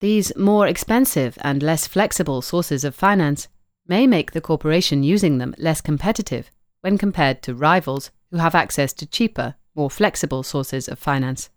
These 0.00 0.34
more 0.36 0.66
expensive 0.66 1.36
and 1.42 1.62
less 1.62 1.86
flexible 1.86 2.40
sources 2.40 2.82
of 2.82 2.94
finance 2.94 3.46
may 3.86 4.06
make 4.06 4.32
the 4.32 4.40
corporation 4.40 5.02
using 5.02 5.36
them 5.36 5.54
less 5.58 5.82
competitive 5.82 6.50
when 6.80 6.96
compared 6.96 7.42
to 7.42 7.54
rivals 7.54 8.10
who 8.30 8.38
have 8.38 8.54
access 8.54 8.94
to 8.94 9.06
cheaper, 9.06 9.56
more 9.74 9.90
flexible 9.90 10.42
sources 10.42 10.88
of 10.88 10.98
finance. 10.98 11.50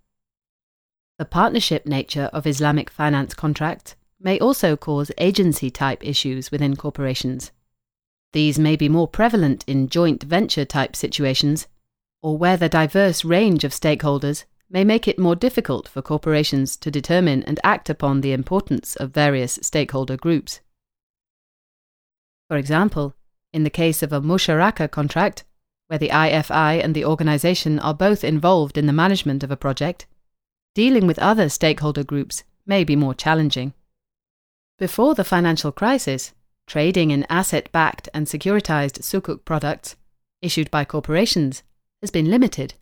The 1.17 1.23
partnership 1.23 1.85
nature 1.85 2.29
of 2.33 2.45
Islamic 2.45 2.89
finance 2.89 3.33
contracts 3.33 3.95
may 4.23 4.39
also 4.39 4.77
cause 4.77 5.11
agency 5.17 5.69
type 5.69 6.05
issues 6.05 6.51
within 6.51 6.75
corporations. 6.75 7.51
These 8.33 8.59
may 8.59 8.75
be 8.75 8.87
more 8.87 9.07
prevalent 9.07 9.63
in 9.67 9.89
joint 9.89 10.23
venture 10.23 10.65
type 10.65 10.95
situations, 10.95 11.67
or 12.21 12.37
where 12.37 12.57
the 12.57 12.69
diverse 12.69 13.25
range 13.25 13.63
of 13.63 13.71
stakeholders 13.71 14.45
may 14.69 14.83
make 14.83 15.07
it 15.07 15.19
more 15.19 15.35
difficult 15.35 15.87
for 15.87 16.01
corporations 16.01 16.77
to 16.77 16.89
determine 16.89 17.43
and 17.43 17.59
act 17.63 17.89
upon 17.89 18.21
the 18.21 18.31
importance 18.31 18.95
of 18.95 19.11
various 19.11 19.59
stakeholder 19.61 20.15
groups. 20.15 20.61
For 22.47 22.57
example, 22.57 23.15
in 23.51 23.63
the 23.63 23.69
case 23.69 24.01
of 24.01 24.13
a 24.13 24.21
musharaka 24.21 24.89
contract, 24.89 25.43
where 25.87 25.99
the 25.99 26.09
IFI 26.09 26.81
and 26.81 26.95
the 26.95 27.03
organization 27.03 27.77
are 27.79 27.93
both 27.93 28.23
involved 28.23 28.77
in 28.77 28.85
the 28.85 28.93
management 28.93 29.43
of 29.43 29.51
a 29.51 29.57
project, 29.57 30.05
dealing 30.73 31.05
with 31.05 31.19
other 31.19 31.49
stakeholder 31.49 32.03
groups 32.03 32.45
may 32.65 32.85
be 32.85 32.95
more 32.95 33.13
challenging. 33.13 33.73
Before 34.77 35.15
the 35.15 35.23
financial 35.23 35.71
crisis, 35.71 36.33
trading 36.67 37.11
in 37.11 37.25
asset 37.29 37.71
backed 37.71 38.09
and 38.13 38.27
securitized 38.27 39.01
sukuk 39.01 39.45
products 39.45 39.95
issued 40.41 40.71
by 40.71 40.85
corporations 40.85 41.63
has 42.01 42.11
been 42.11 42.29
limited 42.29 42.73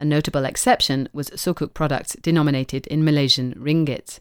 a 0.00 0.04
notable 0.04 0.44
exception 0.44 1.08
was 1.12 1.30
sukuk 1.30 1.74
products 1.74 2.16
denominated 2.22 2.86
in 2.86 3.04
Malaysian 3.04 3.52
ringgit. 3.54 4.20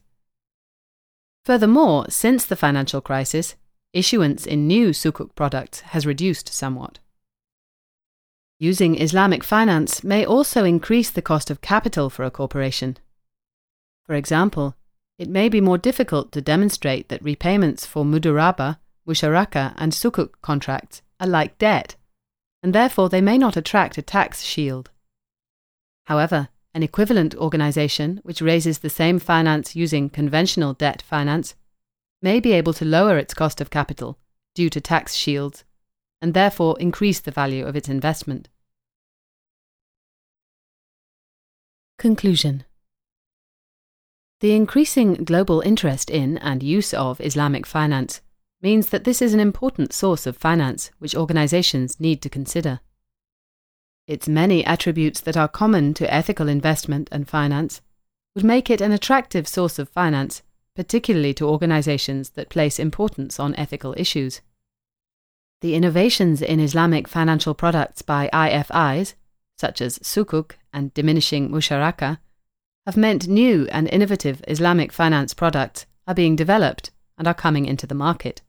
Furthermore, 1.45 2.05
since 2.09 2.45
the 2.45 2.55
financial 2.55 2.99
crisis, 2.99 3.55
issuance 3.93 4.45
in 4.45 4.67
new 4.67 4.89
sukuk 4.89 5.35
products 5.35 5.81
has 5.81 6.05
reduced 6.05 6.51
somewhat. 6.51 6.99
Using 8.59 8.99
Islamic 8.99 9.43
finance 9.43 10.03
may 10.03 10.25
also 10.25 10.63
increase 10.65 11.11
the 11.11 11.21
cost 11.21 11.51
of 11.51 11.61
capital 11.61 12.09
for 12.09 12.25
a 12.25 12.31
corporation. 12.31 12.97
For 14.03 14.15
example, 14.15 14.75
it 15.17 15.29
may 15.29 15.49
be 15.49 15.61
more 15.61 15.77
difficult 15.77 16.31
to 16.31 16.41
demonstrate 16.41 17.09
that 17.09 17.23
repayments 17.23 17.85
for 17.85 18.03
mudaraba, 18.03 18.77
musharaka, 19.07 19.73
and 19.77 19.91
sukuk 19.91 20.33
contracts 20.41 21.01
are 21.19 21.27
like 21.27 21.57
debt, 21.57 21.95
and 22.61 22.73
therefore 22.73 23.09
they 23.09 23.21
may 23.21 23.37
not 23.37 23.57
attract 23.57 23.97
a 23.97 24.01
tax 24.01 24.43
shield. 24.43 24.91
However, 26.05 26.49
an 26.73 26.83
equivalent 26.83 27.33
organization 27.35 28.19
which 28.23 28.41
raises 28.41 28.79
the 28.79 28.89
same 28.89 29.17
finance 29.17 29.75
using 29.75 30.09
conventional 30.09 30.73
debt 30.73 31.01
finance 31.01 31.55
may 32.21 32.39
be 32.39 32.51
able 32.51 32.73
to 32.73 32.85
lower 32.85 33.17
its 33.17 33.33
cost 33.33 33.59
of 33.59 33.71
capital 33.71 34.19
due 34.53 34.69
to 34.69 34.79
tax 34.79 35.15
shields 35.15 35.63
and 36.21 36.33
therefore 36.33 36.79
increase 36.79 37.19
the 37.19 37.31
value 37.31 37.65
of 37.65 37.75
its 37.75 37.89
investment. 37.89 38.49
Conclusion 41.97 42.63
The 44.39 44.53
increasing 44.53 45.15
global 45.15 45.61
interest 45.61 46.11
in 46.11 46.37
and 46.37 46.61
use 46.61 46.93
of 46.93 47.19
Islamic 47.19 47.65
finance 47.65 48.21
means 48.61 48.89
that 48.89 49.03
this 49.03 49.19
is 49.19 49.33
an 49.33 49.39
important 49.39 49.93
source 49.93 50.27
of 50.27 50.37
finance 50.37 50.91
which 50.99 51.15
organizations 51.15 51.99
need 51.99 52.21
to 52.21 52.29
consider. 52.29 52.79
Its 54.05 54.27
many 54.27 54.63
attributes 54.63 55.21
that 55.21 55.35
are 55.35 55.47
common 55.47 55.93
to 55.95 56.13
ethical 56.13 56.47
investment 56.47 57.09
and 57.11 57.27
finance 57.27 57.81
would 58.35 58.45
make 58.45 58.69
it 58.69 58.79
an 58.79 58.91
attractive 58.91 59.47
source 59.47 59.79
of 59.79 59.89
finance, 59.89 60.43
particularly 60.75 61.33
to 61.33 61.47
organizations 61.47 62.29
that 62.31 62.49
place 62.49 62.77
importance 62.77 63.39
on 63.39 63.55
ethical 63.55 63.95
issues. 63.97 64.41
The 65.61 65.73
innovations 65.73 66.43
in 66.43 66.59
Islamic 66.59 67.07
financial 67.07 67.55
products 67.55 68.03
by 68.03 68.29
IFIs, 68.31 69.15
such 69.57 69.81
as 69.81 69.97
sukuk 69.99 70.51
and 70.71 70.93
diminishing 70.93 71.49
musharaka, 71.49 72.19
have 72.87 72.95
meant 72.95 73.27
new 73.27 73.67
and 73.69 73.89
innovative 73.89 74.41
Islamic 74.47 74.93
finance 74.93 75.33
products 75.33 75.85
are 76.07 76.15
being 76.15 76.37
developed 76.37 76.89
and 77.17 77.27
are 77.27 77.33
coming 77.33 77.65
into 77.65 77.85
the 77.85 77.93
market. 77.93 78.41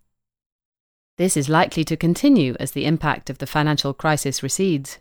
This 1.16 1.37
is 1.37 1.48
likely 1.48 1.83
to 1.83 1.96
continue 1.96 2.55
as 2.61 2.70
the 2.70 2.85
impact 2.85 3.31
of 3.31 3.38
the 3.38 3.48
financial 3.48 3.92
crisis 3.92 4.40
recedes. 4.40 4.98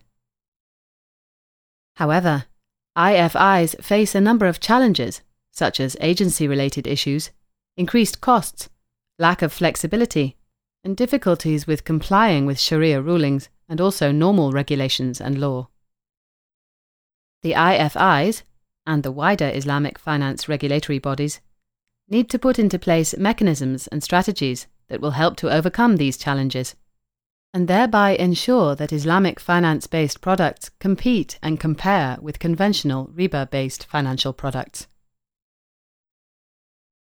However, 1.97 2.45
IFIs 2.97 3.79
face 3.83 4.15
a 4.15 4.21
number 4.21 4.47
of 4.47 4.59
challenges, 4.59 5.21
such 5.51 5.79
as 5.79 5.95
agency 6.01 6.47
related 6.47 6.87
issues, 6.87 7.29
increased 7.77 8.19
costs, 8.21 8.69
lack 9.19 9.43
of 9.43 9.53
flexibility, 9.53 10.35
and 10.83 10.97
difficulties 10.97 11.67
with 11.67 11.83
complying 11.83 12.47
with 12.47 12.59
Sharia 12.59 13.03
rulings 13.03 13.49
and 13.69 13.79
also 13.79 14.11
normal 14.11 14.51
regulations 14.51 15.21
and 15.21 15.39
law. 15.39 15.67
The 17.43 17.51
IFIs, 17.51 18.41
and 18.87 19.03
the 19.03 19.11
wider 19.11 19.51
Islamic 19.53 19.99
finance 19.99 20.49
regulatory 20.49 20.97
bodies, 20.97 21.39
need 22.09 22.27
to 22.31 22.39
put 22.39 22.57
into 22.57 22.79
place 22.79 23.15
mechanisms 23.17 23.85
and 23.87 24.03
strategies 24.03 24.65
that 24.87 25.01
will 25.01 25.11
help 25.11 25.37
to 25.37 25.51
overcome 25.51 25.97
these 25.97 26.17
challenges 26.17 26.73
and 27.53 27.67
thereby 27.67 28.11
ensure 28.11 28.75
that 28.75 28.93
Islamic 28.93 29.39
finance 29.39 29.87
based 29.87 30.21
products 30.21 30.69
compete 30.79 31.39
and 31.41 31.59
compare 31.59 32.17
with 32.21 32.39
conventional 32.39 33.07
riba 33.07 33.49
based 33.49 33.85
financial 33.85 34.33
products. 34.33 34.87